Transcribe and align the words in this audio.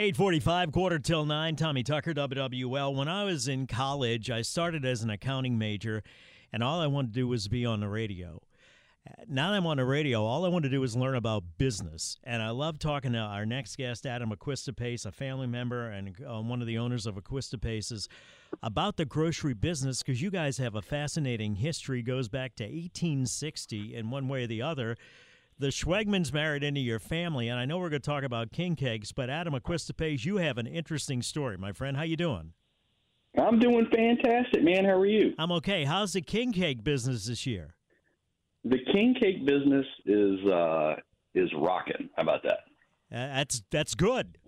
845, 0.00 0.70
quarter 0.70 1.00
till 1.00 1.24
9, 1.24 1.56
Tommy 1.56 1.82
Tucker, 1.82 2.14
WWL. 2.14 2.94
When 2.94 3.08
I 3.08 3.24
was 3.24 3.48
in 3.48 3.66
college, 3.66 4.30
I 4.30 4.42
started 4.42 4.84
as 4.84 5.02
an 5.02 5.10
accounting 5.10 5.58
major, 5.58 6.04
and 6.52 6.62
all 6.62 6.80
I 6.80 6.86
wanted 6.86 7.14
to 7.14 7.20
do 7.20 7.26
was 7.26 7.48
be 7.48 7.66
on 7.66 7.80
the 7.80 7.88
radio. 7.88 8.40
Now 9.26 9.50
that 9.50 9.56
I'm 9.56 9.66
on 9.66 9.78
the 9.78 9.84
radio, 9.84 10.24
all 10.24 10.44
I 10.44 10.50
want 10.50 10.62
to 10.62 10.68
do 10.68 10.84
is 10.84 10.94
learn 10.94 11.16
about 11.16 11.42
business. 11.58 12.16
And 12.22 12.40
I 12.40 12.50
love 12.50 12.78
talking 12.78 13.14
to 13.14 13.18
our 13.18 13.44
next 13.44 13.74
guest, 13.74 14.06
Adam 14.06 14.32
Pace, 14.76 15.04
a 15.04 15.10
family 15.10 15.48
member 15.48 15.88
and 15.88 16.14
uh, 16.24 16.42
one 16.42 16.60
of 16.60 16.68
the 16.68 16.78
owners 16.78 17.04
of 17.04 17.18
Paces, 17.60 18.08
about 18.62 18.98
the 18.98 19.04
grocery 19.04 19.54
business 19.54 20.04
because 20.04 20.22
you 20.22 20.30
guys 20.30 20.58
have 20.58 20.76
a 20.76 20.82
fascinating 20.82 21.56
history, 21.56 22.02
goes 22.02 22.28
back 22.28 22.54
to 22.54 22.62
1860 22.62 23.96
in 23.96 24.10
one 24.10 24.28
way 24.28 24.44
or 24.44 24.46
the 24.46 24.62
other 24.62 24.96
the 25.58 25.68
Schwegmanns 25.68 26.32
married 26.32 26.62
into 26.62 26.80
your 26.80 26.98
family, 26.98 27.48
and 27.48 27.58
I 27.58 27.64
know 27.64 27.78
we're 27.78 27.90
going 27.90 28.02
to 28.02 28.06
talk 28.06 28.22
about 28.22 28.52
king 28.52 28.76
cakes, 28.76 29.12
but 29.12 29.28
Adam 29.28 29.54
Acquistapace, 29.54 30.24
you 30.24 30.36
have 30.36 30.58
an 30.58 30.66
interesting 30.66 31.20
story, 31.22 31.56
my 31.56 31.72
friend. 31.72 31.96
How 31.96 32.04
you 32.04 32.16
doing? 32.16 32.52
I'm 33.36 33.58
doing 33.58 33.86
fantastic, 33.94 34.62
man. 34.62 34.84
How 34.84 34.98
are 34.98 35.06
you? 35.06 35.34
I'm 35.38 35.52
okay. 35.52 35.84
How's 35.84 36.12
the 36.12 36.22
king 36.22 36.52
cake 36.52 36.82
business 36.82 37.26
this 37.26 37.46
year? 37.46 37.74
The 38.64 38.78
king 38.92 39.14
cake 39.20 39.44
business 39.46 39.86
is 40.06 40.44
uh, 40.50 40.96
is 41.34 41.50
rocking. 41.56 42.08
How 42.16 42.22
about 42.22 42.42
that? 42.44 42.60
Uh, 43.12 43.36
that's 43.36 43.62
that's 43.70 43.94
good. 43.94 44.38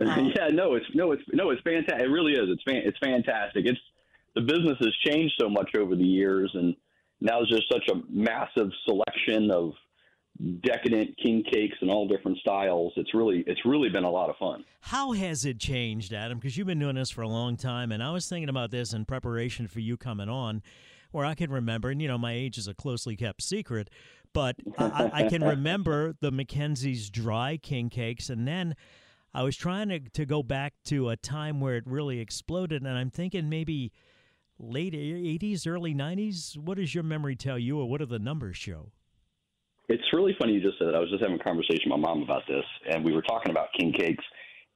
Um, 0.00 0.32
yeah, 0.36 0.48
no, 0.48 0.74
it's 0.74 0.86
no, 0.94 1.12
it's 1.12 1.22
no, 1.32 1.50
it's 1.50 1.62
fantastic. 1.62 2.02
It 2.02 2.10
really 2.10 2.32
is. 2.32 2.48
It's 2.48 2.62
fan, 2.62 2.82
it's 2.84 2.98
fantastic. 2.98 3.64
It's 3.66 3.80
the 4.34 4.42
business 4.42 4.76
has 4.80 4.94
changed 5.06 5.34
so 5.40 5.48
much 5.48 5.70
over 5.78 5.94
the 5.96 6.04
years, 6.04 6.50
and 6.54 6.74
now 7.20 7.38
there's 7.38 7.50
just 7.50 7.72
such 7.72 7.88
a 7.90 8.00
massive 8.10 8.70
selection 8.84 9.50
of 9.50 9.72
decadent 10.62 11.16
king 11.22 11.44
cakes 11.44 11.76
and 11.80 11.90
all 11.90 12.08
different 12.08 12.38
styles. 12.38 12.92
It's 12.96 13.14
really 13.14 13.44
it's 13.46 13.64
really 13.64 13.88
been 13.88 14.04
a 14.04 14.10
lot 14.10 14.30
of 14.30 14.36
fun. 14.36 14.64
How 14.80 15.12
has 15.12 15.44
it 15.44 15.58
changed, 15.58 16.12
Adam? 16.12 16.38
Because 16.38 16.56
you've 16.56 16.66
been 16.66 16.78
doing 16.78 16.96
this 16.96 17.10
for 17.10 17.22
a 17.22 17.28
long 17.28 17.56
time, 17.56 17.92
and 17.92 18.02
I 18.02 18.10
was 18.10 18.28
thinking 18.28 18.48
about 18.48 18.70
this 18.70 18.92
in 18.92 19.04
preparation 19.04 19.68
for 19.68 19.80
you 19.80 19.96
coming 19.96 20.28
on, 20.28 20.62
where 21.12 21.24
I 21.26 21.34
can 21.34 21.50
remember, 21.50 21.90
and 21.90 22.00
you 22.00 22.08
know, 22.08 22.18
my 22.18 22.32
age 22.32 22.58
is 22.58 22.68
a 22.68 22.74
closely 22.74 23.16
kept 23.16 23.42
secret, 23.42 23.90
but 24.32 24.56
I, 24.78 25.10
I 25.12 25.28
can 25.28 25.44
remember 25.44 26.14
the 26.20 26.32
McKenzie's 26.32 27.10
dry 27.10 27.56
king 27.56 27.90
cakes, 27.90 28.30
and 28.30 28.46
then. 28.46 28.74
I 29.32 29.44
was 29.44 29.56
trying 29.56 29.90
to, 29.90 30.00
to 30.00 30.26
go 30.26 30.42
back 30.42 30.74
to 30.86 31.10
a 31.10 31.16
time 31.16 31.60
where 31.60 31.76
it 31.76 31.84
really 31.86 32.18
exploded, 32.18 32.82
and 32.82 32.98
I'm 32.98 33.10
thinking 33.10 33.48
maybe 33.48 33.92
late 34.58 34.92
80s, 34.92 35.68
early 35.68 35.94
90s. 35.94 36.58
What 36.58 36.78
does 36.78 36.96
your 36.96 37.04
memory 37.04 37.36
tell 37.36 37.56
you, 37.56 37.78
or 37.78 37.88
what 37.88 38.00
do 38.00 38.06
the 38.06 38.18
numbers 38.18 38.56
show? 38.56 38.90
It's 39.90 40.12
really 40.12 40.36
funny 40.38 40.52
you 40.52 40.60
just 40.60 40.78
said 40.78 40.86
that. 40.86 40.94
I 40.94 41.00
was 41.00 41.10
just 41.10 41.20
having 41.20 41.40
a 41.40 41.42
conversation 41.42 41.90
with 41.90 41.98
my 41.98 42.08
mom 42.08 42.22
about 42.22 42.42
this, 42.46 42.64
and 42.88 43.04
we 43.04 43.12
were 43.12 43.22
talking 43.22 43.50
about 43.50 43.68
king 43.76 43.92
cakes. 43.92 44.24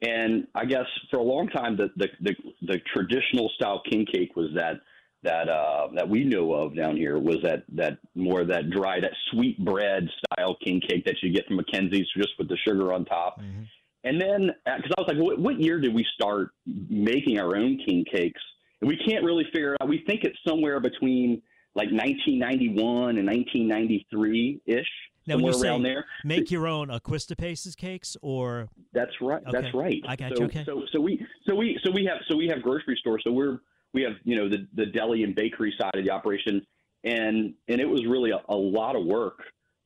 And 0.03 0.47
I 0.57 0.65
guess 0.65 0.87
for 1.11 1.19
a 1.19 1.23
long 1.23 1.49
time, 1.49 1.77
the 1.77 1.89
the 1.97 2.09
the, 2.21 2.35
the 2.63 2.79
traditional 2.93 3.49
style 3.55 3.81
king 3.89 4.05
cake 4.13 4.35
was 4.35 4.51
that 4.57 4.81
that 5.23 5.49
uh, 5.49 5.89
that 5.95 6.09
we 6.09 6.25
know 6.25 6.53
of 6.53 6.77
down 6.77 6.97
here 6.97 7.19
was 7.19 7.37
that 7.45 7.63
that 7.75 7.99
more 8.17 8.45
that 8.45 8.71
dry, 8.71 8.99
that 9.01 9.13
sweet 9.31 9.65
bread 9.65 10.09
style 10.19 10.57
king 10.65 10.81
cake 10.81 11.05
that 11.07 11.17
you 11.23 11.33
get 11.33 11.47
from 11.47 11.59
McKenzie's, 11.59 12.09
just 12.17 12.31
with 12.39 12.49
the 12.49 12.59
sugar 12.67 12.93
on 12.93 13.05
top. 13.05 13.41
Mm-hmm. 13.41 13.63
And 14.03 14.21
then, 14.21 14.51
because 14.67 14.91
uh, 14.91 14.95
I 14.99 15.01
was 15.01 15.09
like, 15.09 15.17
what, 15.17 15.39
what 15.39 15.61
year 15.61 15.81
did 15.81 15.95
we 15.95 16.05
start 16.15 16.51
making 16.67 17.39
our 17.39 17.57
own 17.57 17.81
king 17.87 18.05
cakes? 18.13 18.41
And 18.83 18.89
we 18.89 18.99
can't 19.09 19.25
really 19.25 19.45
figure 19.51 19.75
it 19.75 19.79
out. 19.81 19.89
We 19.89 20.03
think 20.07 20.25
it's 20.25 20.37
somewhere 20.47 20.79
between 20.79 21.41
like 21.75 21.89
1991 21.91 23.19
and 23.19 23.27
1993 23.27 24.61
ish. 24.67 24.87
Now, 25.27 25.37
when 25.37 25.47
you 25.47 25.53
say 25.55 25.83
there. 25.83 26.05
make 26.23 26.51
your 26.51 26.67
own 26.67 26.89
Acquistapace's 26.89 27.75
cakes, 27.75 28.17
or 28.21 28.69
that's 28.93 29.13
right, 29.23 29.43
okay. 29.47 29.51
that's 29.53 29.75
right. 29.75 30.03
I 30.07 30.17
got 30.17 30.33
so, 30.37 30.41
you. 30.41 30.47
Okay. 30.47 30.65
So, 30.67 30.83
so 30.93 31.01
we, 31.01 31.27
so 31.49 31.55
we, 31.55 31.79
so 31.83 31.91
we 31.91 32.05
have, 32.05 32.19
so 32.29 32.37
we 32.37 32.47
have 32.49 32.63
grocery 32.63 32.97
stores. 33.01 33.23
So 33.25 33.33
we're, 33.33 33.61
we 33.95 34.03
have, 34.03 34.13
you 34.25 34.37
know, 34.37 34.51
the 34.51 34.67
the 34.75 34.87
deli 34.87 35.23
and 35.23 35.35
bakery 35.35 35.75
side 35.81 35.95
of 35.95 36.05
the 36.05 36.11
operation, 36.11 36.65
and 37.05 37.55
and 37.69 37.81
it 37.81 37.89
was 37.89 38.05
really 38.07 38.33
a, 38.33 38.41
a 38.51 38.55
lot 38.55 38.97
of 38.97 39.07
work 39.07 39.39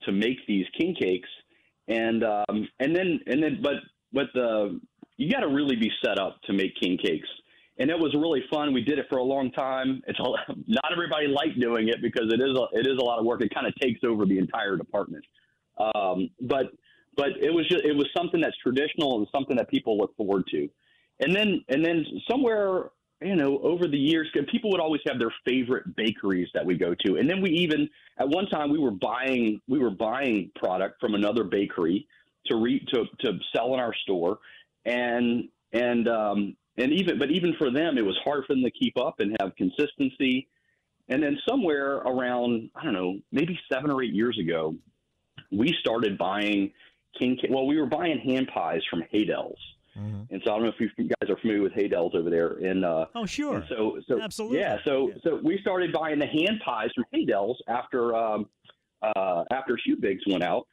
to 0.03 0.13
make 0.13 0.39
these 0.49 0.67
king 0.77 0.97
cakes, 0.99 1.29
and 1.87 2.25
um, 2.25 2.69
and 2.81 2.97
then 2.97 3.21
and 3.29 3.43
then, 3.43 3.61
but 3.63 3.75
but 4.13 4.27
the 4.35 4.81
you 5.19 5.31
got 5.31 5.41
to 5.41 5.49
really 5.49 5.77
be 5.77 5.91
set 6.05 6.19
up 6.19 6.41
to 6.43 6.53
make 6.53 6.75
king 6.81 6.99
cakes 6.99 7.29
and 7.79 7.91
it 7.91 7.99
was 7.99 8.13
really 8.15 8.43
fun. 8.51 8.73
We 8.73 8.83
did 8.83 8.99
it 8.99 9.07
for 9.09 9.19
a 9.19 9.23
long 9.23 9.53
time. 9.53 10.03
It's 10.07 10.19
a, 10.19 10.23
not 10.67 10.93
everybody 10.93 11.29
liked 11.29 11.61
doing 11.61 11.89
it 11.89 12.03
because 12.03 12.33
it 12.33 12.41
is 12.41 12.57
a, 12.57 12.79
it 12.79 12.87
is 12.87 12.99
a 13.01 13.05
lot 13.05 13.19
of 13.19 13.25
work. 13.25 13.43
It 13.43 13.55
kind 13.55 13.67
of 13.67 13.75
takes 13.77 14.01
over 14.05 14.27
the 14.27 14.39
entire 14.39 14.77
department. 14.77 15.25
Um, 15.79 16.31
but 16.41 16.67
but 17.17 17.31
it 17.41 17.53
was 17.53 17.69
just 17.69 17.85
it 17.85 17.97
was 17.97 18.07
something 18.17 18.41
that's 18.41 18.57
traditional 18.59 19.19
and 19.19 19.27
something 19.35 19.57
that 19.57 19.69
people 19.71 19.97
look 19.97 20.17
forward 20.17 20.45
to. 20.51 20.69
And 21.21 21.35
then 21.35 21.65
and 21.69 21.85
then 21.85 22.05
somewhere 22.31 22.91
you 23.21 23.37
know 23.37 23.59
over 23.63 23.87
the 23.87 23.99
years, 23.99 24.29
people 24.51 24.71
would 24.71 24.81
always 24.81 25.01
have 25.07 25.19
their 25.19 25.33
favorite 25.45 25.95
bakeries 25.97 26.49
that 26.55 26.67
we 26.67 26.77
go 26.77 26.95
to. 27.07 27.17
And 27.17 27.31
then 27.31 27.41
we 27.41 27.51
even 27.51 27.89
at 28.19 28.29
one 28.29 28.47
time 28.47 28.71
we 28.71 28.79
were 28.79 28.91
buying 28.91 29.61
we 29.69 29.79
were 29.79 29.91
buying 29.91 30.51
product 30.57 31.01
from 31.01 31.15
another 31.15 31.45
bakery 31.45 32.09
to 32.47 32.57
re, 32.57 32.85
to 32.93 33.05
to 33.21 33.39
sell 33.55 33.75
in 33.75 33.81
our 33.81 33.95
store. 34.03 34.39
And 34.85 35.49
and 35.73 36.09
um, 36.09 36.57
and 36.79 36.93
even 36.93 37.19
but 37.19 37.31
even 37.31 37.55
for 37.59 37.71
them, 37.71 37.99
it 37.99 38.05
was 38.05 38.17
hard 38.25 38.45
for 38.47 38.55
them 38.55 38.63
to 38.65 38.71
keep 38.71 38.97
up 38.99 39.21
and 39.21 39.37
have 39.41 39.55
consistency. 39.57 40.49
And 41.11 41.23
then 41.23 41.39
somewhere 41.49 41.97
around 41.97 42.71
I 42.75 42.85
don't 42.85 42.95
know, 42.95 43.19
maybe 43.33 43.59
seven 43.73 43.91
or 43.91 44.03
eight 44.03 44.15
years 44.15 44.39
ago, 44.39 44.75
we 45.51 45.75
started 45.81 46.17
buying 46.19 46.73
king. 47.19 47.39
Well, 47.51 47.67
we 47.67 47.79
were 47.79 47.87
buying 47.87 48.19
hand 48.19 48.49
pies 48.53 48.81
from 48.91 49.03
Haydel's. 49.13 49.59
Mm-hmm. 49.99 50.33
And 50.33 50.43
so 50.45 50.53
I 50.53 50.55
don't 50.55 50.65
know 50.65 50.73
if 50.79 50.81
you 50.97 51.09
guys 51.09 51.31
are 51.31 51.37
familiar 51.41 51.63
with 51.63 51.73
Haydel's 51.73 52.15
over 52.15 52.31
there. 52.31 52.53
And 52.59 52.85
uh, 52.85 53.07
oh, 53.15 53.27
sure. 53.27 53.65
so, 53.69 53.99
so 54.07 54.21
absolutely. 54.21 54.59
Yeah. 54.59 54.77
So, 54.85 55.09
yeah. 55.09 55.15
so 55.25 55.41
we 55.43 55.59
started 55.61 55.93
buying 55.93 56.19
the 56.19 56.27
hand 56.27 56.61
pies 56.65 56.91
from 56.95 57.05
Haydel's 57.13 57.61
after 57.67 58.15
um, 58.15 58.47
uh, 59.03 59.45
after 59.53 59.79
Hubig's 59.87 60.23
went 60.27 60.43
out, 60.43 60.67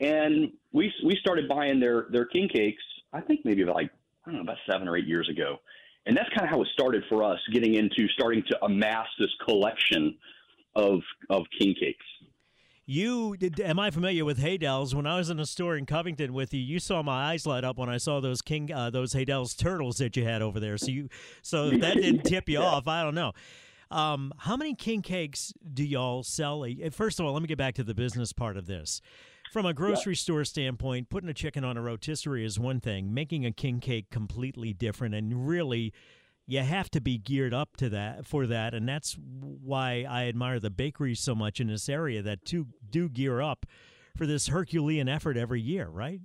and 0.00 0.52
we 0.72 0.92
we 1.04 1.16
started 1.20 1.48
buying 1.48 1.80
their 1.80 2.06
their 2.10 2.24
king 2.24 2.48
cakes. 2.48 2.82
I 3.12 3.20
think 3.20 3.40
maybe 3.44 3.64
like 3.64 3.90
I 4.26 4.30
don't 4.30 4.36
know, 4.36 4.42
about 4.42 4.56
seven 4.70 4.88
or 4.88 4.96
eight 4.96 5.06
years 5.06 5.28
ago. 5.28 5.58
And 6.06 6.16
that's 6.16 6.28
kind 6.30 6.42
of 6.42 6.50
how 6.50 6.62
it 6.62 6.68
started 6.72 7.02
for 7.08 7.22
us, 7.22 7.38
getting 7.52 7.74
into 7.74 8.08
starting 8.08 8.42
to 8.50 8.64
amass 8.64 9.06
this 9.18 9.30
collection 9.44 10.16
of 10.76 11.00
of 11.30 11.44
king 11.58 11.74
cakes. 11.78 12.04
You 12.86 13.36
did, 13.38 13.60
am 13.60 13.78
I 13.78 13.90
familiar 13.90 14.26
with 14.26 14.38
Haydel's? 14.38 14.94
When 14.94 15.06
I 15.06 15.16
was 15.16 15.30
in 15.30 15.40
a 15.40 15.46
store 15.46 15.76
in 15.76 15.86
Covington 15.86 16.34
with 16.34 16.52
you, 16.52 16.60
you 16.60 16.78
saw 16.78 17.02
my 17.02 17.30
eyes 17.30 17.46
light 17.46 17.64
up 17.64 17.78
when 17.78 17.88
I 17.88 17.96
saw 17.96 18.20
those 18.20 18.42
king 18.42 18.70
uh, 18.70 18.90
those 18.90 19.14
Haydel's 19.14 19.54
turtles 19.54 19.96
that 19.98 20.16
you 20.16 20.24
had 20.24 20.42
over 20.42 20.60
there. 20.60 20.76
So 20.76 20.88
you 20.88 21.08
so 21.40 21.68
if 21.68 21.80
that 21.80 21.94
didn't 21.94 22.24
tip 22.24 22.48
you 22.48 22.60
yeah. 22.60 22.66
off, 22.66 22.86
I 22.86 23.02
don't 23.02 23.14
know. 23.14 23.32
Um, 23.90 24.32
how 24.38 24.56
many 24.56 24.74
king 24.74 25.02
cakes 25.02 25.54
do 25.72 25.84
y'all 25.84 26.22
sell? 26.22 26.66
First 26.90 27.20
of 27.20 27.26
all, 27.26 27.32
let 27.32 27.40
me 27.40 27.48
get 27.48 27.58
back 27.58 27.74
to 27.76 27.84
the 27.84 27.94
business 27.94 28.32
part 28.32 28.56
of 28.56 28.66
this. 28.66 29.00
From 29.54 29.66
a 29.66 29.72
grocery 29.72 30.14
yeah. 30.14 30.18
store 30.18 30.44
standpoint, 30.44 31.10
putting 31.10 31.30
a 31.30 31.32
chicken 31.32 31.62
on 31.62 31.76
a 31.76 31.80
rotisserie 31.80 32.44
is 32.44 32.58
one 32.58 32.80
thing. 32.80 33.14
Making 33.14 33.46
a 33.46 33.52
king 33.52 33.78
cake 33.78 34.10
completely 34.10 34.72
different 34.72 35.14
and 35.14 35.46
really 35.46 35.92
you 36.44 36.58
have 36.58 36.90
to 36.90 37.00
be 37.00 37.18
geared 37.18 37.54
up 37.54 37.76
to 37.76 37.88
that 37.90 38.26
for 38.26 38.48
that, 38.48 38.74
and 38.74 38.88
that's 38.88 39.16
why 39.16 40.06
I 40.10 40.24
admire 40.26 40.58
the 40.58 40.70
bakeries 40.70 41.20
so 41.20 41.36
much 41.36 41.60
in 41.60 41.68
this 41.68 41.88
area 41.88 42.20
that 42.20 42.44
do 42.44 42.66
do 42.90 43.08
gear 43.08 43.40
up 43.40 43.64
for 44.16 44.26
this 44.26 44.48
Herculean 44.48 45.08
effort 45.08 45.36
every 45.36 45.60
year, 45.60 45.86
right? 45.86 46.18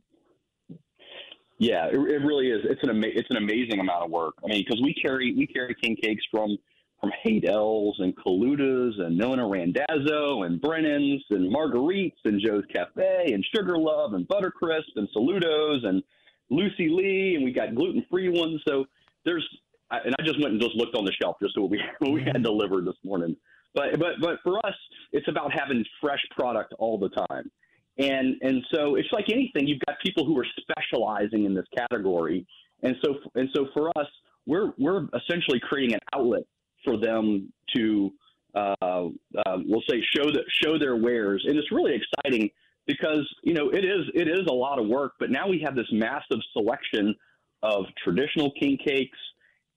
Yeah, 1.60 1.86
it, 1.86 1.94
it 1.94 2.26
really 2.26 2.48
is. 2.48 2.62
It's 2.64 2.82
an 2.82 2.90
ama- 2.90 3.14
it's 3.14 3.30
an 3.30 3.38
amazing 3.38 3.80
amount 3.80 4.06
of 4.06 4.10
work. 4.10 4.34
I 4.44 4.48
mean, 4.48 4.66
because 4.68 4.82
we 4.82 4.96
carry 4.96 5.36
we 5.36 5.46
carry 5.46 5.76
king 5.76 5.96
cakes 6.02 6.24
from 6.32 6.58
from 7.00 7.12
Haydel's 7.24 7.96
and 8.00 8.16
Caluda's 8.16 8.96
and 9.00 9.18
Nonna 9.18 9.48
Randazzo 9.48 10.44
and 10.44 10.60
Brennan's 10.60 11.24
and 11.30 11.52
Marguerite's 11.52 12.20
and 12.26 12.42
Joe's 12.46 12.66
Cafe 12.74 13.32
and 13.34 13.46
Sugar 13.56 13.78
Love 13.78 14.14
and 14.14 14.28
Buttercrisp 14.28 14.96
and 14.96 15.08
Saludos 15.16 15.86
and 15.86 16.04
Lucy 16.50 16.90
Lee 16.90 17.36
and 17.36 17.46
we 17.46 17.52
got 17.52 17.76
gluten 17.76 18.06
free 18.10 18.30
ones. 18.30 18.62
So 18.68 18.86
there's 19.26 19.48
and 19.92 20.16
I 20.20 20.24
just 20.24 20.40
went 20.42 20.54
and 20.54 20.62
just 20.62 20.76
looked 20.76 20.96
on 20.96 21.06
the 21.06 21.14
shelf 21.22 21.38
just 21.42 21.58
what 21.58 21.70
we 21.70 21.82
what 22.00 22.12
we 22.12 22.24
had 22.24 22.44
delivered 22.44 22.86
this 22.86 22.98
morning. 23.04 23.36
But 23.74 24.00
but 24.00 24.20
but 24.22 24.40
for 24.44 24.58
us, 24.66 24.76
it's 25.12 25.28
about 25.28 25.52
having 25.58 25.84
fresh 26.02 26.22
product 26.38 26.74
all 26.80 26.98
the 26.98 27.10
time. 27.10 27.50
And 27.98 28.36
and 28.42 28.64
so 28.74 28.96
it's 28.96 29.10
like 29.12 29.26
anything. 29.32 29.68
You've 29.68 29.82
got 29.86 29.98
people 30.04 30.26
who 30.26 30.38
are 30.40 30.48
specializing 30.60 31.46
in 31.46 31.54
this 31.54 31.66
category, 31.78 32.46
and 32.84 32.96
so 33.04 33.16
and 33.36 33.50
so 33.54 33.68
for 33.74 33.90
us, 33.98 34.08
we're 34.46 34.74
we're 34.78 35.08
essentially 35.14 35.60
creating 35.62 35.96
an 35.96 36.00
outlet 36.16 36.44
for 36.84 36.98
them 36.98 37.52
to 37.76 38.12
uh, 38.56 38.76
uh, 38.82 39.58
we'll 39.66 39.84
say 39.90 40.02
show 40.16 40.26
that 40.26 40.44
show 40.64 40.80
their 40.80 40.96
wares, 40.96 41.44
and 41.48 41.58
it's 41.58 41.72
really 41.72 41.94
exciting 41.96 42.50
because 42.88 43.28
you 43.44 43.54
know 43.54 43.70
it 43.70 43.86
is 43.86 44.06
it 44.16 44.28
is 44.28 44.48
a 44.50 44.54
lot 44.54 44.80
of 44.80 44.88
work, 44.88 45.14
but 45.20 45.30
now 45.30 45.48
we 45.48 45.62
have 45.64 45.76
this 45.76 45.86
massive 45.92 46.40
selection 46.54 47.14
of 47.62 47.86
traditional 48.04 48.52
king 48.60 48.78
cakes 48.84 49.18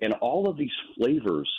and 0.00 0.14
all 0.14 0.48
of 0.48 0.56
these 0.56 0.70
flavors 0.96 1.50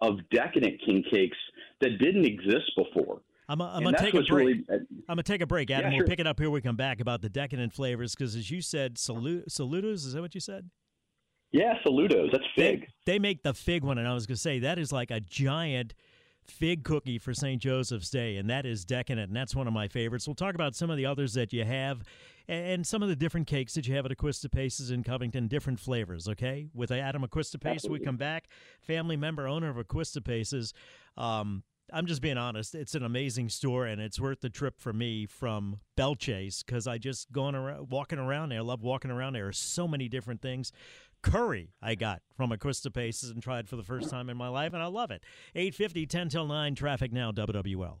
of 0.00 0.18
decadent 0.30 0.80
king 0.84 1.02
cakes 1.10 1.36
that 1.80 1.98
didn't 1.98 2.24
exist 2.24 2.70
before. 2.76 3.20
I'm, 3.48 3.60
I'm 3.60 3.82
gonna 3.82 3.98
take 3.98 4.14
a 4.14 4.22
break. 4.22 4.30
Really, 4.30 4.64
uh, 4.70 4.74
I'm 4.74 5.16
gonna 5.16 5.22
take 5.22 5.40
a 5.40 5.46
break, 5.46 5.70
Adam. 5.70 5.90
Yeah, 5.90 5.98
sure. 5.98 6.04
We'll 6.04 6.10
pick 6.10 6.20
it 6.20 6.26
up 6.26 6.38
here. 6.38 6.50
We 6.50 6.60
come 6.60 6.76
back 6.76 7.00
about 7.00 7.20
the 7.20 7.28
decadent 7.28 7.72
flavors 7.72 8.14
because, 8.14 8.36
as 8.36 8.50
you 8.50 8.60
said, 8.62 8.96
salut- 8.96 9.48
saludos. 9.48 10.06
Is 10.06 10.12
that 10.12 10.20
what 10.20 10.34
you 10.34 10.40
said? 10.40 10.70
Yeah, 11.52 11.74
saludos. 11.84 12.30
That's 12.32 12.44
fig. 12.54 12.86
They, 13.04 13.12
they 13.12 13.18
make 13.18 13.42
the 13.42 13.54
fig 13.54 13.82
one, 13.82 13.98
and 13.98 14.06
I 14.06 14.14
was 14.14 14.26
gonna 14.26 14.36
say 14.36 14.60
that 14.60 14.78
is 14.78 14.92
like 14.92 15.10
a 15.10 15.20
giant 15.20 15.94
fig 16.44 16.84
cookie 16.84 17.18
for 17.18 17.32
St. 17.32 17.60
Joseph's 17.60 18.10
Day, 18.10 18.36
and 18.36 18.48
that 18.50 18.66
is 18.66 18.84
decadent, 18.84 19.28
and 19.28 19.36
that's 19.36 19.54
one 19.54 19.66
of 19.66 19.72
my 19.72 19.88
favorites. 19.88 20.26
We'll 20.26 20.34
talk 20.34 20.54
about 20.54 20.74
some 20.74 20.90
of 20.90 20.96
the 20.96 21.06
others 21.06 21.34
that 21.34 21.52
you 21.52 21.64
have 21.64 22.02
and 22.48 22.84
some 22.84 23.02
of 23.02 23.08
the 23.08 23.16
different 23.16 23.46
cakes 23.46 23.74
that 23.74 23.86
you 23.86 23.94
have 23.94 24.04
at 24.06 24.10
Acquistapace's 24.10 24.90
in 24.90 25.04
Covington, 25.04 25.46
different 25.46 25.78
flavors, 25.78 26.28
okay? 26.28 26.66
With 26.74 26.90
Adam 26.90 27.22
Acquistapace, 27.22 27.88
we 27.88 28.00
come 28.00 28.16
back, 28.16 28.48
family 28.80 29.16
member, 29.16 29.46
owner 29.46 29.70
of 29.70 29.76
Acquistapace's. 29.76 30.74
Um, 31.16 31.62
I'm 31.92 32.06
just 32.06 32.22
being 32.22 32.38
honest. 32.38 32.74
It's 32.74 32.94
an 32.94 33.04
amazing 33.04 33.48
store, 33.50 33.86
and 33.86 34.00
it's 34.00 34.18
worth 34.18 34.40
the 34.40 34.50
trip 34.50 34.80
for 34.80 34.92
me 34.92 35.26
from 35.26 35.80
Belle 35.96 36.14
Chasse 36.16 36.62
because 36.62 36.86
I 36.86 36.98
just 36.98 37.30
going 37.32 37.54
around, 37.54 37.90
walking 37.90 38.18
around 38.18 38.50
there. 38.50 38.58
I 38.58 38.62
love 38.62 38.82
walking 38.82 39.10
around 39.10 39.34
there. 39.34 39.44
There's 39.44 39.58
so 39.58 39.86
many 39.86 40.08
different 40.08 40.40
things 40.42 40.72
curry 41.22 41.72
I 41.82 41.94
got 41.94 42.22
from 42.36 42.50
Acquistapace's 42.50 43.30
and 43.30 43.42
tried 43.42 43.68
for 43.68 43.76
the 43.76 43.82
first 43.82 44.10
time 44.10 44.28
in 44.30 44.36
my 44.36 44.48
life, 44.48 44.72
and 44.72 44.82
I 44.82 44.86
love 44.86 45.10
it. 45.10 45.22
850, 45.54 46.06
10 46.06 46.28
till 46.28 46.46
9, 46.46 46.74
traffic 46.74 47.12
now, 47.12 47.32
WWL. 47.32 48.00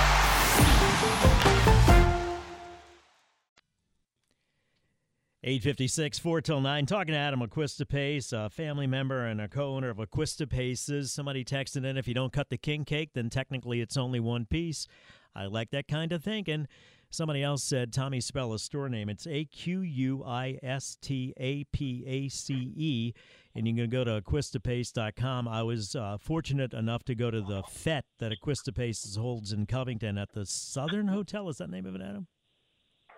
856, 5.43 6.19
4 6.19 6.41
till 6.41 6.61
9. 6.61 6.85
Talking 6.85 7.13
to 7.13 7.17
Adam 7.17 7.41
Acquistapace, 7.41 8.31
a 8.31 8.47
family 8.51 8.85
member 8.85 9.25
and 9.25 9.41
a 9.41 9.47
co 9.47 9.75
owner 9.75 9.89
of 9.89 9.97
Acquistapace's. 9.97 11.11
Somebody 11.11 11.43
texted 11.43 11.83
in 11.83 11.97
if 11.97 12.07
you 12.07 12.13
don't 12.13 12.31
cut 12.31 12.51
the 12.51 12.57
king 12.57 12.85
cake, 12.85 13.09
then 13.15 13.29
technically 13.31 13.81
it's 13.81 13.97
only 13.97 14.19
one 14.19 14.45
piece. 14.45 14.87
I 15.35 15.45
like 15.47 15.71
that 15.71 15.87
kind 15.87 16.11
of 16.11 16.23
thinking. 16.23 16.67
Somebody 17.09 17.41
else 17.41 17.63
said, 17.63 17.91
Tommy, 17.91 18.21
spell 18.21 18.53
a 18.53 18.59
store 18.59 18.87
name. 18.87 19.09
It's 19.09 19.25
A 19.25 19.45
Q 19.45 19.81
U 19.81 20.23
I 20.23 20.59
S 20.61 20.95
T 21.01 21.33
A 21.37 21.63
P 21.65 22.03
A 22.05 22.29
C 22.29 22.71
E. 22.75 23.13
And 23.55 23.67
you 23.67 23.75
can 23.75 23.89
go 23.89 24.03
to 24.03 24.21
Acquistapace.com. 24.21 25.47
I 25.47 25.63
was 25.63 25.95
uh, 25.95 26.17
fortunate 26.21 26.73
enough 26.73 27.03
to 27.05 27.15
go 27.15 27.31
to 27.31 27.41
the 27.41 27.63
FET 27.63 28.05
that 28.19 28.31
Acquistapace's 28.31 29.15
holds 29.15 29.51
in 29.51 29.65
Covington 29.65 30.19
at 30.19 30.33
the 30.33 30.45
Southern 30.45 31.07
Hotel. 31.07 31.49
Is 31.49 31.57
that 31.57 31.71
the 31.71 31.75
name 31.75 31.87
of 31.87 31.95
it, 31.95 32.01
Adam? 32.01 32.27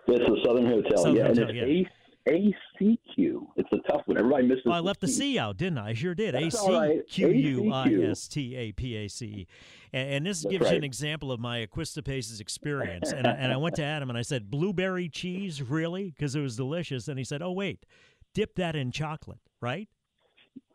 It's 0.08 0.26
the 0.26 0.40
Southern 0.44 0.66
Hotel. 0.66 0.96
Southern 0.96 1.16
yeah, 1.16 1.26
Hotel, 1.28 1.54
yeah. 1.54 1.84
ACQ. 2.28 3.46
It's 3.56 3.68
a 3.72 3.78
tough 3.90 4.02
one. 4.06 4.16
Everybody 4.16 4.46
misses. 4.46 4.62
Well, 4.64 4.74
I 4.74 4.80
left 4.80 5.00
the 5.00 5.08
C 5.08 5.38
out, 5.38 5.56
didn't 5.56 5.78
I? 5.78 5.90
I 5.90 5.94
sure 5.94 6.14
did. 6.14 6.34
A 6.34 6.50
C 6.50 7.00
Q 7.08 7.28
U 7.28 7.72
I 7.72 7.88
S 8.10 8.28
T 8.28 8.56
A 8.56 8.72
P 8.72 8.96
A 8.96 9.08
C 9.08 9.26
E. 9.26 9.46
And 9.92 10.26
this 10.26 10.42
That's 10.42 10.50
gives 10.50 10.64
right. 10.64 10.72
you 10.72 10.78
an 10.78 10.84
example 10.84 11.30
of 11.30 11.38
my 11.38 11.58
Acquistapace's 11.60 12.40
experience. 12.40 13.12
and, 13.12 13.26
I, 13.26 13.32
and 13.32 13.52
I 13.52 13.56
went 13.56 13.76
to 13.76 13.84
Adam 13.84 14.08
and 14.08 14.18
I 14.18 14.22
said, 14.22 14.50
"Blueberry 14.50 15.08
cheese, 15.08 15.62
really?" 15.62 16.10
Because 16.10 16.34
it 16.34 16.40
was 16.40 16.56
delicious. 16.56 17.08
And 17.08 17.18
he 17.18 17.24
said, 17.24 17.42
"Oh 17.42 17.52
wait, 17.52 17.84
dip 18.32 18.54
that 18.56 18.74
in 18.74 18.90
chocolate, 18.90 19.40
right?" 19.60 19.88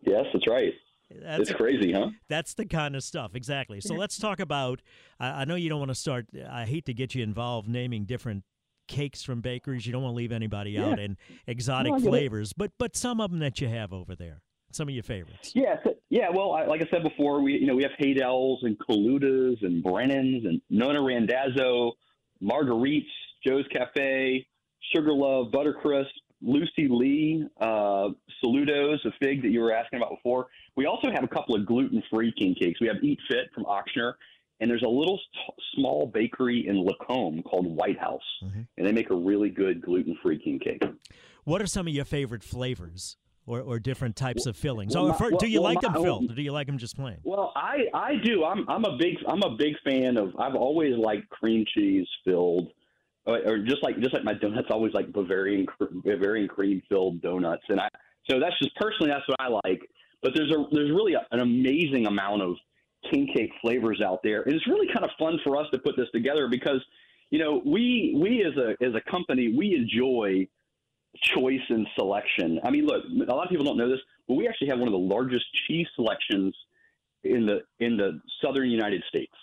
Yes, 0.02 0.26
that's 0.32 0.48
right. 0.48 0.74
That's 1.10 1.50
it's 1.50 1.54
crazy, 1.54 1.92
huh? 1.92 2.12
That's 2.28 2.54
the 2.54 2.66
kind 2.66 2.96
of 2.96 3.04
stuff, 3.04 3.34
exactly. 3.34 3.82
So 3.82 3.96
let's 3.96 4.18
talk 4.20 4.40
about. 4.40 4.82
I, 5.20 5.42
I 5.42 5.46
know 5.46 5.56
you 5.56 5.68
don't 5.68 5.80
want 5.80 5.90
to 5.90 5.96
start. 5.96 6.28
I 6.50 6.66
hate 6.66 6.86
to 6.86 6.94
get 6.94 7.16
you 7.16 7.24
involved 7.24 7.68
naming 7.68 8.06
different 8.06 8.44
cakes 8.90 9.24
from 9.24 9.40
bakeries. 9.40 9.86
You 9.86 9.94
don't 9.94 10.04
want 10.04 10.14
to 10.14 10.18
leave 10.18 10.34
anybody 10.34 10.72
yeah. 10.72 10.88
out, 10.88 11.00
and 11.00 11.16
exotic 11.48 11.94
no, 11.94 12.00
flavors, 12.00 12.52
but 12.52 12.72
but 12.78 12.98
some 12.98 13.22
of 13.22 13.32
them 13.32 13.40
that 13.40 13.62
you 13.62 13.70
have 13.70 13.94
over 13.94 14.16
there. 14.16 14.42
Some 14.72 14.88
of 14.88 14.94
your 14.94 15.04
favorites. 15.04 15.54
Yeah, 15.56 15.78
so, 15.84 15.96
yeah. 16.10 16.28
Well, 16.32 16.52
I, 16.52 16.66
like 16.66 16.82
I 16.82 16.88
said 16.92 17.02
before, 17.02 17.42
we 17.42 17.54
you 17.54 17.66
know 17.66 17.76
we 17.76 17.84
have 17.84 17.94
Haydel's 17.98 18.60
and 18.64 18.78
Caluda's 18.78 19.58
and 19.62 19.82
Brennan's 19.82 20.46
and 20.46 20.62
Nonna 20.70 21.02
Randazzo, 21.02 21.94
Marguerite's, 22.44 23.08
Joe's 23.48 23.66
Cafe, 23.72 24.46
Sugar 24.94 25.14
Love, 25.14 25.52
Buttercrisp, 25.52 26.12
Lucy 26.42 26.88
Lee, 26.88 27.46
uh, 27.60 28.10
Saludos, 28.44 29.04
a 29.06 29.12
fig 29.20 29.42
that 29.42 29.50
you 29.50 29.60
were 29.60 29.74
asking 29.74 29.98
about 29.98 30.12
before. 30.12 30.48
We 30.76 30.86
also 30.86 31.10
have 31.12 31.24
a 31.24 31.28
couple 31.28 31.56
of 31.56 31.66
gluten-free 31.66 32.34
king 32.38 32.56
cakes. 32.60 32.80
We 32.80 32.88
have 32.88 32.98
Eat 33.04 33.20
Fit 33.30 33.50
from 33.54 33.66
Ochsner, 33.66 34.14
and 34.60 34.70
there's 34.70 34.84
a 34.84 34.90
little 34.90 35.18
t- 35.18 35.54
small 35.76 36.08
bakery 36.14 36.68
in 36.68 36.84
Lacombe 36.86 37.44
called 37.44 37.66
White 37.66 38.00
House, 38.00 38.22
mm-hmm. 38.44 38.62
and 38.78 38.88
they 38.88 38.92
make 38.92 39.10
a 39.10 39.16
really 39.16 39.50
good 39.50 39.82
gluten-free 39.82 40.40
king 40.40 40.60
cake. 40.60 40.84
What 41.44 41.62
are 41.62 41.68
some 41.68 41.88
of 41.88 41.94
your 41.94 42.06
favorite 42.06 42.44
flavors? 42.44 43.18
Or, 43.46 43.62
or 43.62 43.80
different 43.80 44.16
types 44.16 44.46
of 44.46 44.56
fillings. 44.56 44.96
Well, 44.96 45.08
oh, 45.08 45.14
for, 45.14 45.32
well, 45.32 45.40
do 45.40 45.48
you 45.48 45.60
well, 45.60 45.74
like 45.74 45.82
them 45.82 45.94
filled, 45.94 46.30
or 46.30 46.36
do 46.36 46.42
you 46.44 46.52
like 46.52 46.68
them 46.68 46.78
just 46.78 46.96
plain? 46.96 47.18
Well, 47.24 47.52
I, 47.56 47.86
I 47.96 48.18
do. 48.24 48.44
I'm 48.46 48.64
I'm 48.70 48.86
a 48.86 48.96
big 48.96 49.16
I'm 49.28 49.42
a 49.42 49.56
big 49.58 49.74
fan 49.84 50.18
of. 50.18 50.36
I've 50.38 50.54
always 50.54 50.96
liked 50.96 51.28
cream 51.30 51.66
cheese 51.74 52.06
filled, 52.24 52.68
or, 53.26 53.40
or 53.48 53.58
just 53.58 53.82
like 53.82 54.00
just 54.02 54.14
like 54.14 54.24
my 54.24 54.36
donuts. 54.36 54.68
Always 54.70 54.94
like 54.94 55.12
Bavarian 55.12 55.66
Bavarian 56.06 56.48
cream 56.48 56.84
filled 56.88 57.24
donuts, 57.24 57.64
and 57.70 57.80
I 57.80 57.90
so 58.30 58.40
that's 58.40 58.56
just 58.62 58.76
personally 58.76 59.12
that's 59.12 59.28
what 59.28 59.38
I 59.40 59.48
like. 59.48 59.82
But 60.22 60.34
there's 60.36 60.52
a 60.52 60.68
there's 60.72 60.92
really 60.92 61.14
a, 61.14 61.26
an 61.32 61.40
amazing 61.40 62.06
amount 62.06 62.44
of 62.44 62.56
king 63.12 63.28
cake 63.34 63.52
flavors 63.62 64.02
out 64.02 64.22
there. 64.24 64.44
And 64.44 64.54
it's 64.54 64.68
really 64.68 64.88
kind 64.88 65.04
of 65.04 65.12
fun 65.18 65.40
for 65.44 65.58
us 65.58 65.68
to 65.72 65.80
put 65.80 65.96
this 65.96 66.08
together 66.14 66.48
because, 66.48 66.84
you 67.30 67.40
know, 67.40 67.62
we 67.66 68.16
we 68.20 68.44
as 68.44 68.56
a 68.58 68.84
as 68.84 68.94
a 68.96 69.12
company 69.12 69.54
we 69.56 69.76
enjoy 69.76 70.48
choice 71.22 71.62
and 71.70 71.88
selection. 71.96 72.60
I 72.64 72.70
mean, 72.70 72.86
look, 72.86 73.04
a 73.06 73.34
lot 73.34 73.46
of 73.46 73.50
people 73.50 73.66
don't 73.66 73.78
know 73.78 73.90
this, 73.90 74.00
but 74.28 74.36
we 74.36 74.48
actually 74.48 74.70
have 74.70 74.80
one 74.80 74.88
of 74.88 74.94
the 74.94 75.00
largest 75.00 75.46
cheese 75.68 75.88
selections 75.96 76.56
in 77.24 77.46
the 77.46 77.62
in 77.80 77.98
the 77.98 78.22
southern 78.44 78.70
United 78.70 79.04
States. 79.10 79.34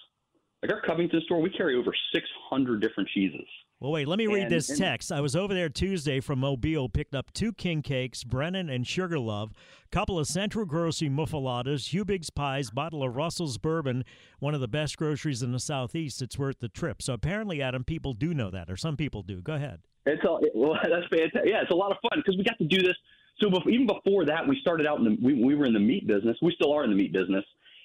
Like 0.62 0.72
our 0.72 0.80
Covington 0.80 1.20
store, 1.22 1.40
we 1.40 1.50
carry 1.50 1.76
over 1.76 1.92
600 2.14 2.80
different 2.80 3.08
cheeses. 3.10 3.46
Well, 3.78 3.92
wait, 3.92 4.08
let 4.08 4.16
me 4.16 4.26
read 4.26 4.44
and, 4.44 4.50
this 4.50 4.70
and, 4.70 4.78
text. 4.78 5.12
I 5.12 5.20
was 5.20 5.36
over 5.36 5.52
there 5.52 5.68
Tuesday 5.68 6.20
from 6.20 6.38
Mobile, 6.38 6.88
picked 6.88 7.14
up 7.14 7.30
two 7.34 7.52
king 7.52 7.82
cakes, 7.82 8.24
Brennan 8.24 8.70
and 8.70 8.86
Sugar 8.86 9.18
Love, 9.18 9.52
couple 9.92 10.18
of 10.18 10.26
Central 10.26 10.64
Grocery 10.64 11.10
muffulettas, 11.10 11.88
Hubig's 11.88 12.30
pies, 12.30 12.70
bottle 12.70 13.02
of 13.02 13.14
Russell's 13.14 13.58
bourbon, 13.58 14.02
one 14.38 14.54
of 14.54 14.62
the 14.62 14.68
best 14.68 14.96
groceries 14.96 15.42
in 15.42 15.52
the 15.52 15.60
Southeast. 15.60 16.22
It's 16.22 16.38
worth 16.38 16.60
the 16.60 16.70
trip. 16.70 17.02
So 17.02 17.12
apparently, 17.12 17.60
Adam, 17.60 17.84
people 17.84 18.14
do 18.14 18.32
know 18.32 18.50
that, 18.50 18.70
or 18.70 18.78
some 18.78 18.96
people 18.96 19.22
do. 19.22 19.42
Go 19.42 19.52
ahead. 19.52 19.80
It's 20.06 20.24
all, 20.26 20.40
well, 20.54 20.78
that's 20.82 21.06
fantastic. 21.10 21.42
Yeah, 21.44 21.60
it's 21.60 21.70
a 21.70 21.76
lot 21.76 21.90
of 21.90 21.98
fun 22.00 22.22
because 22.24 22.38
we 22.38 22.44
got 22.44 22.56
to 22.56 22.64
do 22.64 22.78
this. 22.78 22.96
So 23.42 23.50
before, 23.50 23.70
even 23.70 23.86
before 23.86 24.24
that, 24.24 24.48
we 24.48 24.56
started 24.62 24.86
out 24.86 25.00
in 25.00 25.04
the 25.04 25.18
we, 25.22 25.34
we 25.34 25.54
were 25.54 25.66
in 25.66 25.74
the 25.74 25.80
meat 25.80 26.06
business. 26.06 26.38
We 26.40 26.54
still 26.58 26.72
are 26.72 26.84
in 26.84 26.90
the 26.90 26.96
meat 26.96 27.12
business, 27.12 27.44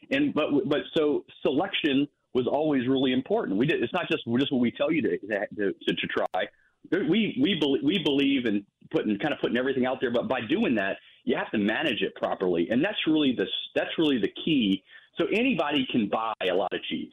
And 0.10 0.33
but 0.33 0.51
but 0.69 0.79
so 0.95 1.25
selection 1.41 2.07
was 2.34 2.48
always 2.48 2.88
really 2.88 3.14
important. 3.14 3.58
We 3.58 3.66
did. 3.66 3.84
It's 3.84 3.94
not 3.94 4.08
just 4.10 4.24
just 4.40 4.52
what 4.52 4.62
we 4.62 4.72
tell 4.72 4.92
you 4.92 5.02
to 5.02 5.18
to, 5.18 5.74
to, 5.88 5.94
to 5.94 6.08
try. 6.08 6.46
We 6.92 7.38
we 7.42 7.58
believe 7.60 7.84
we 7.84 8.00
believe 8.04 8.46
in 8.46 8.66
putting 8.92 9.18
kind 9.20 9.34
of 9.34 9.40
putting 9.40 9.58
everything 9.58 9.86
out 9.86 9.98
there, 10.02 10.12
but 10.12 10.28
by 10.28 10.42
doing 10.42 10.76
that, 10.76 10.98
you 11.24 11.36
have 11.38 11.52
to 11.52 11.58
manage 11.58 12.02
it 12.02 12.16
properly, 12.16 12.68
and 12.70 12.84
that's 12.84 12.98
really 13.08 13.34
the 13.36 13.46
that's 13.76 13.92
really 13.98 14.18
the 14.18 14.32
key. 14.46 14.84
So 15.18 15.26
anybody 15.34 15.86
can 15.92 16.10
buy 16.10 16.34
a 16.50 16.56
lot 16.56 16.74
of 16.74 16.80
cheese. 16.90 17.12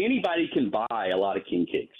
Anybody 0.00 0.48
can 0.52 0.70
buy 0.70 1.08
a 1.12 1.16
lot 1.16 1.36
of 1.36 1.44
king 1.48 1.66
cakes, 1.70 1.96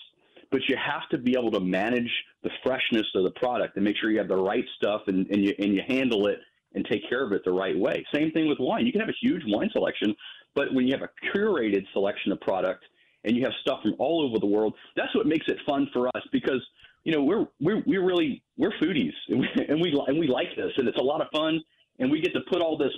but 0.51 0.61
you 0.69 0.77
have 0.77 1.09
to 1.11 1.19
be 1.19 1.35
able 1.39 1.51
to 1.53 1.61
manage 1.61 2.11
the 2.43 2.51
freshness 2.63 3.07
of 3.15 3.25
the 3.25 3.33
product 3.33 3.77
and 3.77 3.85
make 3.85 3.97
sure 3.97 4.11
you 4.11 4.19
have 4.19 4.29
the 4.29 4.37
right 4.37 4.65
stuff 4.77 5.03
and, 5.09 5.27
and 5.29 5.45
you 5.45 5.55
and 5.59 5.75
you 5.75 5.83
handle 5.89 6.27
it 6.27 6.39
and 6.75 6.87
take 6.91 7.07
care 7.09 7.25
of 7.25 7.33
it 7.33 7.43
the 7.45 7.53
right 7.53 7.79
way. 7.79 8.05
Same 8.15 8.31
thing 8.31 8.49
with 8.49 8.59
wine. 8.59 8.87
You 8.87 8.93
can 8.93 9.01
have 9.01 9.11
a 9.11 9.21
huge 9.21 9.43
wine 9.47 9.69
selection, 9.73 10.15
but 10.55 10.73
when 10.75 10.87
you 10.87 10.93
have 10.93 11.03
a 11.03 11.37
curated 11.37 11.85
selection 11.93 12.33
of 12.33 12.41
product 12.41 12.85
and 13.25 13.37
you 13.37 13.43
have 13.43 13.53
stuff 13.61 13.81
from 13.83 13.95
all 13.99 14.23
over 14.23 14.39
the 14.39 14.47
world, 14.47 14.75
that's 14.97 15.15
what 15.15 15.27
makes 15.27 15.47
it 15.49 15.59
fun 15.67 15.89
for 15.93 16.09
us 16.09 16.23
because 16.33 16.61
you 17.05 17.13
know 17.13 17.23
we're 17.23 17.47
we're 17.61 17.83
we're 17.87 18.05
really 18.05 18.43
we're 18.57 18.73
foodies 18.83 19.13
and 19.29 19.41
we 19.41 19.49
and 19.69 19.81
we, 19.81 20.03
and 20.07 20.19
we 20.19 20.29
like 20.29 20.55
this 20.57 20.73
and 20.77 20.89
it's 20.89 20.99
a 20.99 21.03
lot 21.03 21.21
of 21.21 21.29
fun 21.33 21.61
and 21.99 22.11
we 22.11 22.21
get 22.21 22.33
to 22.33 22.41
put 22.51 22.61
all 22.61 22.77
this 22.77 22.93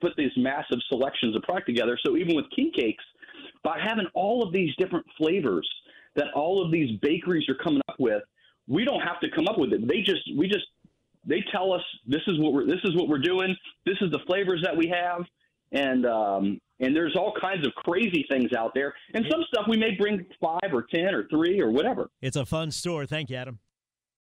put 0.00 0.12
these 0.16 0.32
massive 0.36 0.78
selections 0.88 1.36
of 1.36 1.42
product 1.42 1.66
together. 1.66 1.98
So 2.04 2.16
even 2.16 2.34
with 2.34 2.46
king 2.54 2.72
cakes, 2.74 3.04
by 3.62 3.78
having 3.78 4.06
all 4.14 4.42
of 4.42 4.52
these 4.52 4.74
different 4.76 5.06
flavors 5.16 5.68
that 6.16 6.26
all 6.34 6.64
of 6.64 6.72
these 6.72 6.98
bakeries 7.00 7.48
are 7.48 7.54
coming 7.54 7.80
up 7.88 7.96
with, 7.98 8.22
we 8.66 8.84
don't 8.84 9.00
have 9.00 9.20
to 9.20 9.28
come 9.30 9.46
up 9.46 9.58
with 9.58 9.72
it. 9.72 9.86
They 9.86 10.00
just 10.00 10.22
we 10.36 10.48
just 10.48 10.66
they 11.24 11.44
tell 11.52 11.72
us 11.72 11.82
this 12.06 12.22
is 12.26 12.38
what 12.38 12.52
we're 12.52 12.66
this 12.66 12.80
is 12.84 12.94
what 12.96 13.08
we're 13.08 13.18
doing. 13.18 13.54
This 13.84 13.96
is 14.00 14.10
the 14.10 14.20
flavors 14.26 14.62
that 14.64 14.76
we 14.76 14.88
have, 14.88 15.24
and 15.72 16.06
um, 16.06 16.60
and 16.80 16.96
there's 16.96 17.14
all 17.16 17.32
kinds 17.40 17.66
of 17.66 17.72
crazy 17.74 18.24
things 18.28 18.52
out 18.52 18.72
there. 18.74 18.94
And 19.14 19.24
some 19.30 19.42
stuff 19.52 19.66
we 19.68 19.76
may 19.76 19.92
bring 19.98 20.24
five 20.40 20.72
or 20.72 20.86
ten 20.92 21.14
or 21.14 21.28
three 21.28 21.60
or 21.60 21.70
whatever. 21.70 22.10
It's 22.22 22.36
a 22.36 22.46
fun 22.46 22.70
store. 22.70 23.06
Thank 23.06 23.30
you, 23.30 23.36
Adam. 23.36 23.58